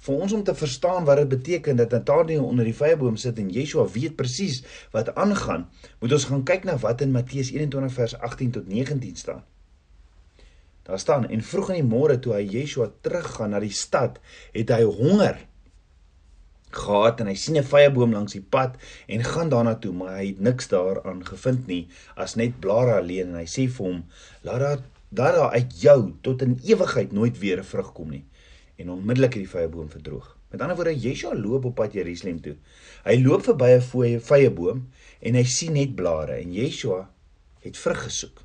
vir 0.00 0.16
ons 0.24 0.32
om 0.32 0.42
te 0.44 0.54
verstaan 0.56 1.04
wat 1.04 1.18
dit 1.20 1.28
beteken 1.28 1.76
dat 1.76 1.92
Nathanael 1.92 2.44
onder 2.44 2.64
die 2.64 2.76
vyeboom 2.76 3.18
sit 3.20 3.38
en 3.38 3.50
Yeshua 3.52 3.84
weet 3.92 4.16
presies 4.16 4.62
wat 4.94 5.12
aangaan, 5.14 5.66
moet 6.00 6.14
ons 6.16 6.24
gaan 6.30 6.44
kyk 6.48 6.64
na 6.64 6.78
wat 6.80 7.04
in 7.04 7.12
Matteus 7.12 7.52
21 7.52 7.92
vers 7.92 8.14
18 8.18 8.54
tot 8.56 8.68
19 8.68 9.16
staan. 9.16 9.44
Daar 10.90 10.98
staan 10.98 11.28
en 11.30 11.44
vroeg 11.46 11.70
in 11.70 11.78
die 11.78 11.86
môre 11.86 12.18
toe 12.18 12.34
hy 12.34 12.42
Yeshua 12.50 12.88
teruggaan 13.06 13.54
na 13.54 13.60
die 13.62 13.74
stad, 13.74 14.18
het 14.56 14.72
hy 14.74 14.82
honger 14.82 15.38
gehad 16.74 17.22
en 17.22 17.30
hy 17.30 17.36
sien 17.38 17.58
'n 17.58 17.66
vyeboom 17.66 18.12
langs 18.14 18.34
die 18.34 18.42
pad 18.42 18.74
en 19.06 19.22
gaan 19.24 19.50
daarna 19.54 19.74
toe, 19.78 19.92
maar 19.94 20.16
hy 20.18 20.26
het 20.32 20.40
niks 20.40 20.68
daaraan 20.70 21.22
gevind 21.26 21.66
nie 21.66 21.88
as 22.16 22.34
net 22.34 22.58
blare 22.60 22.98
alleen 22.98 23.34
en 23.34 23.38
hy 23.42 23.46
sê 23.46 23.68
vir 23.70 23.86
hom: 23.86 24.04
"Laat 24.42 24.60
daar 24.60 24.82
dat 25.10 25.34
daar 25.34 25.54
uit 25.54 25.80
jou 25.80 26.12
tot 26.22 26.42
in 26.42 26.58
ewigheid 26.64 27.12
nooit 27.12 27.38
weer 27.38 27.58
'n 27.58 27.70
vrug 27.72 27.92
kom 27.92 28.10
nie." 28.10 28.24
en 28.80 28.90
onmiddellik 28.90 29.34
het 29.36 29.44
die 29.44 29.52
vyeboom 29.52 29.88
verdroog. 29.92 30.36
Met 30.50 30.60
ander 30.64 30.76
woorde, 30.76 30.96
Yeshua 30.96 31.34
loop 31.36 31.64
op 31.68 31.74
pad 31.78 31.92
Jerusalem 31.92 32.40
toe. 32.40 32.56
Hy 33.04 33.18
loop 33.20 33.44
verby 33.44 33.76
'n 33.76 34.20
vyeboom 34.20 34.86
en 35.20 35.34
hy 35.34 35.44
sien 35.44 35.72
net 35.72 35.94
blare 35.94 36.40
en 36.40 36.52
Yeshua 36.52 37.10
het 37.60 37.76
vrug 37.76 38.02
gesoek. 38.02 38.42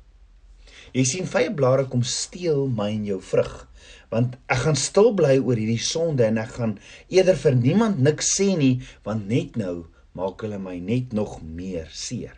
Jy 0.96 1.02
sien 1.04 1.26
vye 1.28 1.50
blare 1.52 1.84
kom 1.92 2.00
steel 2.08 2.70
my 2.72 2.88
en 2.94 3.02
jou 3.04 3.18
vrug. 3.20 3.66
Want 4.08 4.38
ek 4.48 4.62
gaan 4.62 4.78
stil 4.80 5.10
bly 5.18 5.34
oor 5.42 5.58
hierdie 5.60 5.82
sonde 5.82 6.24
en 6.24 6.38
ek 6.40 6.54
gaan 6.54 6.72
eerder 7.12 7.36
vir 7.36 7.58
niemand 7.58 7.98
niks 8.00 8.30
sê 8.38 8.54
nie 8.56 8.78
want 9.04 9.26
net 9.28 9.58
nou 9.60 9.90
maak 10.16 10.40
hulle 10.40 10.56
my 10.62 10.78
net 10.80 11.12
nog 11.12 11.42
meer 11.44 11.90
seer. 11.92 12.32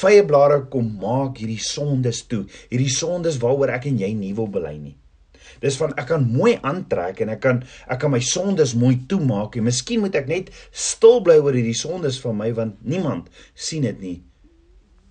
Vye 0.00 0.24
blare 0.26 0.64
kom 0.72 0.88
maak 0.98 1.38
hierdie 1.38 1.62
sondes 1.62 2.24
toe. 2.30 2.48
Hierdie 2.72 2.90
sondes 2.90 3.38
waaroor 3.42 3.76
ek 3.76 3.86
en 3.92 4.00
jy 4.02 4.10
nie 4.16 4.32
wil 4.34 4.50
bely 4.50 4.74
nie. 4.80 4.96
Dis 5.62 5.78
van 5.78 5.94
ek 6.00 6.08
kan 6.10 6.26
mooi 6.26 6.56
aantrek 6.66 7.22
en 7.22 7.30
ek 7.36 7.42
kan 7.44 7.62
ek 7.86 8.02
kan 8.02 8.10
my 8.10 8.20
sondes 8.26 8.74
mooi 8.78 8.96
toemaak 9.10 9.58
en 9.58 9.68
miskien 9.68 10.02
moet 10.02 10.18
ek 10.18 10.26
net 10.30 10.50
stil 10.70 11.22
bly 11.22 11.38
oor 11.38 11.54
hierdie 11.54 11.78
sondes 11.78 12.18
van 12.24 12.38
my 12.42 12.50
want 12.58 12.82
niemand 12.82 13.30
sien 13.54 13.86
dit 13.86 14.02
nie. 14.02 14.18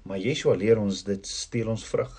Maar 0.03 0.19
Yeshua 0.19 0.55
leer 0.55 0.79
ons 0.79 1.03
dit 1.03 1.27
steel 1.27 1.69
ons 1.69 1.85
vrug. 1.85 2.13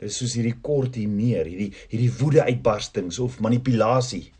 Dis 0.00 0.16
soos 0.16 0.34
hierdie 0.38 0.56
kort 0.64 0.96
hier 0.96 1.10
meer, 1.12 1.44
hierdie 1.44 1.72
hierdie 1.90 2.12
woede 2.20 2.44
uitbarstings 2.46 3.18
of 3.20 3.40
manipulasie. 3.44 4.30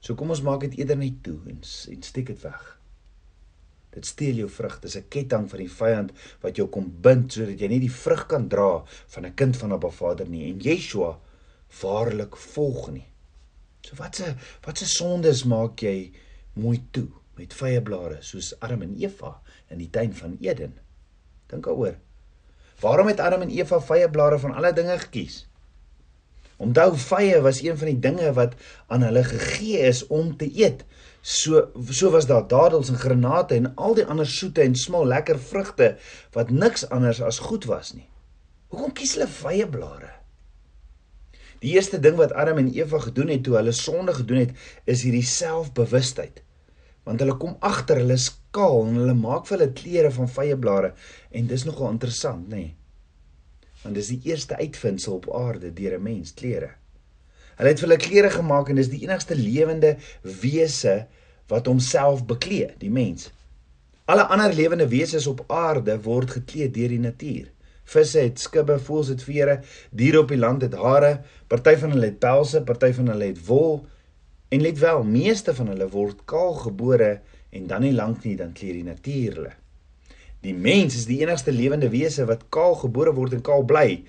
So 0.00 0.16
kom 0.18 0.32
ons 0.34 0.42
maak 0.42 0.64
dit 0.66 0.80
eerder 0.80 0.98
net 0.98 1.20
toe 1.22 1.38
en 1.46 1.60
en 1.62 2.02
steek 2.02 2.32
dit 2.32 2.42
weg. 2.42 2.62
Dit 3.94 4.06
steel 4.06 4.42
jou 4.42 4.48
vrug. 4.50 4.80
Dis 4.80 4.96
'n 4.96 5.08
ketting 5.08 5.48
van 5.50 5.58
die 5.58 5.70
vyand 5.70 6.12
wat 6.42 6.56
jou 6.56 6.68
kom 6.68 6.90
bind 7.02 7.32
sodat 7.32 7.60
jy 7.60 7.68
nie 7.68 7.80
die 7.80 7.96
vrug 8.04 8.26
kan 8.26 8.48
dra 8.48 8.84
van 8.86 9.26
'n 9.26 9.34
kind 9.34 9.56
van 9.56 9.72
Abba 9.72 9.90
Vader 9.90 10.28
nie. 10.28 10.50
En 10.50 10.58
Yeshua 10.58 11.18
waarlik 11.82 12.36
volg 12.36 12.90
nie. 12.90 13.06
So 13.82 13.96
watse 13.96 14.36
watse 14.66 14.86
sondes 14.86 15.44
maak 15.44 15.82
jy 15.82 16.12
mooi 16.54 16.82
toe 16.90 17.08
met 17.36 17.54
vye 17.54 17.80
blare 17.82 18.18
soos 18.22 18.54
Adam 18.60 18.82
en 18.82 18.96
Eva 19.00 19.40
in 19.70 19.78
die 19.78 19.90
tuin 19.90 20.14
van 20.14 20.36
Eden? 20.40 20.76
Dink 21.50 21.64
daaroor. 21.64 21.96
Waarom 22.80 23.06
het 23.10 23.20
Adam 23.20 23.44
en 23.44 23.52
Eva 23.52 23.80
vye 23.80 24.10
blare 24.10 24.38
van 24.38 24.54
alle 24.54 24.72
dinge 24.72 24.98
gekies? 24.98 25.44
Onthou 26.60 26.92
vye 26.96 27.40
was 27.40 27.62
een 27.64 27.76
van 27.80 27.88
die 27.88 27.98
dinge 27.98 28.32
wat 28.36 28.54
aan 28.92 29.02
hulle 29.02 29.24
gegee 29.24 29.80
is 29.88 30.06
om 30.06 30.36
te 30.36 30.48
eet. 30.52 30.84
So 31.20 31.70
so 31.88 32.10
was 32.10 32.28
daar 32.28 32.46
dadels 32.48 32.88
en 32.88 33.00
granate 33.00 33.54
en 33.54 33.74
al 33.74 33.96
die 33.96 34.04
ander 34.04 34.28
soete 34.28 34.64
en 34.64 34.76
smal 34.76 35.06
lekker 35.06 35.40
vrugte 35.40 35.94
wat 36.36 36.50
niks 36.50 36.88
anders 36.88 37.20
as 37.22 37.38
goed 37.38 37.64
was 37.68 37.92
nie. 37.96 38.08
Hoekom 38.68 38.92
kies 38.96 39.16
hulle 39.16 39.28
vye 39.28 39.68
blare? 39.68 40.12
Die 41.60 41.74
eerste 41.76 42.00
ding 42.00 42.16
wat 42.16 42.32
Adam 42.32 42.60
en 42.60 42.70
Eva 42.72 43.00
gedoen 43.04 43.28
het 43.28 43.42
toe 43.44 43.56
hulle 43.58 43.72
sonde 43.76 44.14
gedoen 44.16 44.46
het, 44.46 44.52
is 44.84 45.02
hierdie 45.04 45.26
selfbewustheid. 45.26 46.40
Want 47.04 47.22
hulle 47.22 47.36
kom 47.40 47.56
agter 47.60 48.02
hulle 48.02 48.18
skaal 48.20 48.84
en 48.86 49.00
hulle 49.00 49.16
maak 49.16 49.46
vir 49.48 49.58
hulle 49.58 49.72
klere 49.80 50.10
van 50.16 50.28
vye 50.28 50.56
blare 50.56 50.92
en 51.30 51.48
dis 51.50 51.64
nogal 51.64 51.94
interessant, 51.94 52.48
nê? 52.48 52.56
Nee. 52.56 52.74
Want 53.82 53.96
dis 53.96 54.12
die 54.12 54.20
eerste 54.28 54.58
uitvinding 54.60 55.14
op 55.14 55.30
aarde 55.34 55.72
deur 55.72 55.96
'n 55.98 56.02
mens, 56.02 56.34
klere. 56.34 56.70
Hulle 57.56 57.68
het 57.68 57.80
vir 57.80 57.88
hulle 57.88 58.00
klere 58.00 58.30
gemaak 58.30 58.68
en 58.68 58.76
dis 58.76 58.88
die 58.88 59.02
enigste 59.04 59.34
lewende 59.34 59.96
wese 60.22 61.06
wat 61.48 61.66
homself 61.66 62.24
beklee, 62.26 62.74
die 62.78 62.90
mens. 62.90 63.30
Alle 64.04 64.26
ander 64.26 64.52
lewende 64.54 64.88
wesens 64.88 65.26
op 65.26 65.44
aarde 65.46 65.98
word 66.02 66.30
geklee 66.30 66.70
deur 66.70 66.88
die 66.88 66.98
natuur. 66.98 67.50
Visse 67.84 68.20
het 68.22 68.38
skubbe, 68.38 68.78
voëls 68.78 69.08
het 69.08 69.22
vere, 69.22 69.60
diere 69.90 70.20
op 70.20 70.28
die 70.28 70.38
land 70.38 70.62
het 70.62 70.74
hare, 70.74 71.20
party 71.48 71.76
van 71.76 71.90
hulle 71.94 72.10
het 72.12 72.18
pelse, 72.22 72.62
party 72.62 72.92
van 72.96 73.10
hulle 73.12 73.28
het 73.32 73.40
wol. 73.46 73.80
En 74.50 74.60
let 74.60 74.78
wel, 74.78 75.04
meeste 75.06 75.54
van 75.54 75.70
hulle 75.70 75.86
word 75.88 76.24
kaal 76.30 76.56
gebore 76.58 77.10
en 77.54 77.66
dan 77.70 77.84
nie 77.86 77.94
lank 77.94 78.24
nie 78.26 78.36
dan 78.38 78.52
kleer 78.52 78.80
die 78.80 78.86
natuur 78.86 79.36
hulle. 79.38 79.52
Die 80.42 80.54
mens 80.56 80.96
is 80.96 81.06
die 81.06 81.20
enigste 81.22 81.52
lewende 81.52 81.90
wese 81.92 82.26
wat 82.26 82.48
kaal 82.54 82.74
gebore 82.80 83.12
word 83.14 83.36
en 83.36 83.44
kaal 83.46 83.62
bly 83.68 84.00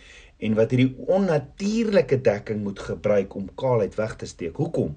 en 0.42 0.58
wat 0.58 0.74
hierdie 0.74 0.96
onnatuurlike 1.12 2.22
dekking 2.26 2.64
moet 2.66 2.82
gebruik 2.82 3.36
om 3.38 3.52
kaalheid 3.60 3.98
weg 4.00 4.16
te 4.18 4.30
steek. 4.30 4.58
Hoekom? 4.58 4.96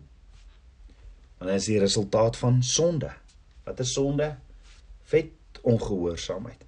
Want 1.39 1.51
dit 1.51 1.61
is 1.61 1.69
die 1.69 1.81
resultaat 1.83 2.39
van 2.41 2.63
sonde. 2.65 3.11
Wat 3.69 3.81
is 3.85 3.93
sonde? 3.93 4.31
Vet 5.13 5.61
ongehoorsaamheid. 5.61 6.65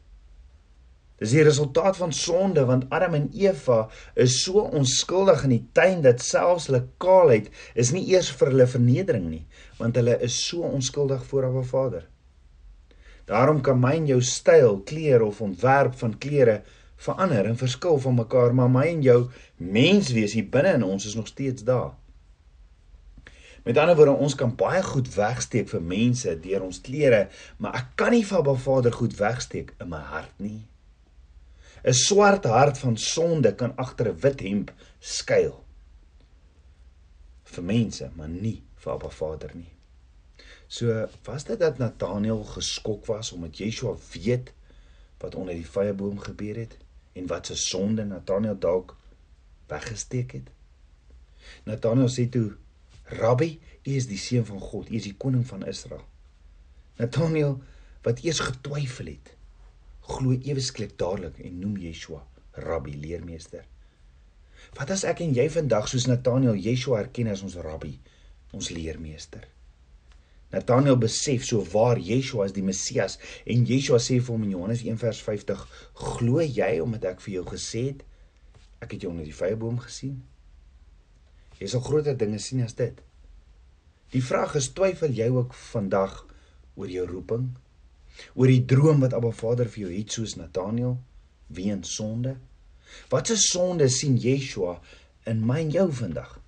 Dis 1.17 1.33
die 1.33 1.45
resultaat 1.47 1.97
van 1.97 2.13
sonde 2.13 2.67
want 2.69 2.91
Adam 2.93 3.15
en 3.17 3.31
Eva 3.33 3.87
is 4.15 4.43
so 4.43 4.67
onskuldig 4.81 5.47
in 5.49 5.55
die 5.55 5.65
tuin 5.73 6.03
dat 6.05 6.21
selfs 6.21 6.69
hulle 6.69 6.83
kaalheid 7.01 7.49
is 7.75 7.95
nie 7.97 8.05
eers 8.13 8.29
vir 8.37 8.53
hulle 8.53 8.67
vernedering 8.69 9.31
nie 9.31 9.47
want 9.79 9.97
hulle 9.97 10.19
is 10.27 10.37
so 10.49 10.67
onskuldig 10.69 11.25
voor 11.31 11.49
Abba 11.49 11.63
Vader. 11.71 12.05
Daarom 13.27 13.61
kan 13.61 13.81
my 13.81 13.95
en 13.99 14.07
jou 14.07 14.21
styl, 14.23 14.83
klere 14.87 15.25
of 15.25 15.41
ontwerp 15.43 15.97
van 15.99 16.19
klere 16.19 16.61
verander 16.97 17.49
en 17.49 17.57
verskil 17.59 17.99
van 17.99 18.15
mekaar, 18.15 18.55
maar 18.55 18.71
my 18.71 18.85
en 18.93 19.03
jou 19.03 19.19
menswees 19.57 20.37
hier 20.37 20.47
binne 20.53 20.77
in 20.79 20.85
ons 20.87 21.09
is 21.09 21.17
nog 21.19 21.27
steeds 21.27 21.65
daar. 21.67 21.97
Met 23.67 23.81
ander 23.83 23.97
woorde, 23.99 24.15
ons 24.23 24.37
kan 24.39 24.55
baie 24.55 24.83
goed 24.83 25.09
wegsteek 25.17 25.69
vir 25.73 25.83
mense 25.83 26.37
deur 26.41 26.63
ons 26.69 26.81
klere, 26.81 27.27
maar 27.59 27.75
ek 27.81 27.93
kan 27.99 28.15
nie 28.15 28.23
vir 28.25 28.39
Abba 28.39 28.55
Vader 28.55 28.95
goed 28.95 29.19
wegsteek 29.19 29.75
in 29.83 29.91
my 29.91 30.05
hart 30.13 30.33
nie. 30.39 30.61
'n 31.87 31.95
swart 31.95 32.45
hart 32.45 32.79
van 32.79 32.97
sonde 32.97 33.55
kan 33.55 33.77
agter 33.77 34.09
'n 34.09 34.21
wit 34.21 34.41
hemp 34.41 34.75
skuil. 34.99 35.67
vir 37.57 37.65
mense, 37.65 38.11
maar 38.17 38.29
nie 38.29 38.63
vir 38.83 38.93
Abba 38.93 39.11
Vader 39.11 39.53
nie. 39.55 39.71
So 40.69 41.07
was 41.25 41.47
dit 41.47 41.61
dat 41.63 41.79
Nathanael 41.79 42.43
geskok 42.57 43.07
was 43.07 43.33
omdat 43.33 43.59
Yeshua 43.59 43.95
weet 44.13 44.53
wat 45.23 45.35
onder 45.35 45.55
die 45.55 45.69
vyeboom 45.69 46.19
gebeur 46.19 46.59
het 46.65 46.77
en 47.17 47.29
wat 47.31 47.47
se 47.47 47.57
sonde 47.57 48.05
Nathanael 48.05 48.59
dalk 48.59 48.97
weggesteek 49.71 50.33
het. 50.33 50.51
Nathanael 51.65 52.11
sê 52.11 52.27
toe: 52.29 52.57
"Rabbi, 53.05 53.61
U 53.87 53.95
is 53.95 54.07
die 54.11 54.19
seun 54.19 54.45
van 54.47 54.61
God, 54.61 54.91
U 54.91 54.95
is 54.95 55.07
die 55.07 55.17
koning 55.17 55.47
van 55.47 55.67
Israel." 55.67 56.05
Nathanael 56.99 57.61
wat 58.03 58.23
eers 58.25 58.43
getwyfel 58.43 59.07
het, 59.07 59.36
glo 60.07 60.37
ewe 60.37 60.63
skielik 60.63 60.95
dadelik 61.01 61.41
en 61.45 61.59
noem 61.63 61.77
Yeshua 61.83 62.23
rabbi 62.67 62.95
leermeester. 62.97 63.65
Wat 64.77 64.91
as 64.95 65.05
ek 65.09 65.21
en 65.25 65.35
jy 65.37 65.49
vandag 65.53 65.91
soos 65.91 66.07
Nathanael 66.09 66.57
Yeshua 66.57 67.03
erken 67.05 67.29
as 67.33 67.45
ons 67.47 67.59
rabbi, 67.63 67.97
ons 68.57 68.71
leermeester? 68.73 69.45
Nathanael 70.53 70.97
besef 70.97 71.45
so 71.45 71.65
waar 71.73 71.99
Yeshua 71.99 72.47
is 72.47 72.55
die 72.55 72.63
Messias 72.63 73.19
en 73.45 73.67
Yeshua 73.67 73.99
sê 74.03 74.21
vir 74.21 74.33
hom 74.33 74.45
in 74.47 74.55
Johannes 74.55 74.85
1:50 74.87 75.65
glo 76.03 76.41
jy 76.41 76.71
omdat 76.85 77.05
ek 77.13 77.25
vir 77.25 77.35
jou 77.39 77.45
gesê 77.51 77.83
het 77.89 78.05
ek 78.85 78.95
het 78.95 79.03
jou 79.03 79.11
onder 79.11 79.27
die 79.27 79.35
vyeboom 79.35 79.81
gesien 79.83 80.23
jy 81.59 81.69
sal 81.73 81.83
groter 81.83 82.17
dinge 82.21 82.39
sien 82.39 82.63
as 82.63 82.79
dit 82.79 83.03
die 84.15 84.23
vraag 84.23 84.55
is 84.61 84.71
twyfel 84.79 85.19
jy 85.19 85.29
ook 85.35 85.57
vandag 85.73 86.23
oor 86.77 86.95
jou 86.95 87.07
roeping 87.11 87.51
oor 88.35 88.51
die 88.51 88.65
droom 88.69 89.03
wat 89.05 89.15
Abba 89.17 89.33
Vader 89.35 89.69
vir 89.73 89.87
jou 89.87 89.93
het 89.93 90.17
soos 90.17 90.37
Nathanael 90.39 90.97
weens 91.47 91.95
sonde? 91.99 92.37
Wat 93.13 93.31
se 93.31 93.37
sonde 93.41 93.89
sien 93.93 94.17
Yeshua 94.21 94.79
in 95.27 95.45
my 95.47 95.61
en 95.65 95.73
jou 95.75 95.87
vandag? 96.01 96.39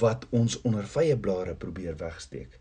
Wat 0.00 0.26
ons 0.30 0.58
onder 0.66 0.86
vye 0.96 1.16
blare 1.16 1.54
probeer 1.54 1.96
wegsteek? 2.00 2.58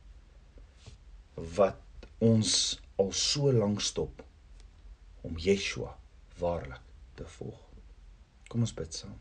Wat 1.58 2.10
ons 2.24 2.80
al 3.02 3.12
so 3.12 3.52
lank 3.52 3.82
stop 3.84 4.24
om 5.26 5.38
Yeshua 5.42 5.96
waarlik 6.40 6.84
te 7.16 7.28
volg? 7.38 7.62
Kom 8.48 8.64
ons 8.64 8.76
bid 8.76 8.94
saam. 8.94 9.16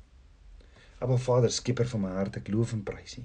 Aba 1.03 1.17
Vader 1.19 1.53
skieper 1.53 1.89
van 1.91 2.05
my 2.05 2.13
hart 2.19 2.39
ek 2.41 2.53
loof 2.53 2.75
en 2.77 2.85
prys 2.87 3.19
U 3.19 3.25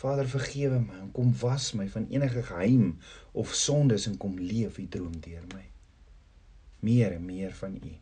Vader 0.00 0.28
vergewe 0.28 0.80
my 0.80 1.00
en 1.00 1.10
kom 1.14 1.32
was 1.40 1.72
my 1.78 1.88
van 1.88 2.06
enige 2.10 2.42
geheim 2.42 2.98
of 3.32 3.54
sondes 3.54 4.06
en 4.06 4.16
kom 4.16 4.38
leef 4.38 4.78
U 4.78 4.86
droom 4.88 5.18
deur 5.20 5.44
my. 5.54 5.64
Meer 6.80 7.12
en 7.12 7.24
meer 7.24 7.52
van 7.54 7.76
U. 7.76 7.92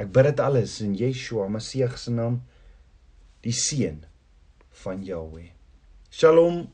Ek 0.00 0.12
bid 0.14 0.30
dit 0.30 0.40
alles 0.40 0.78
in 0.84 0.94
Yeshua 0.96 1.48
Messie 1.52 1.88
se 1.98 2.14
naam 2.14 2.40
die 3.44 3.52
seun 3.56 4.04
van 4.84 5.02
Jahweh. 5.04 5.50
Shalom 6.10 6.68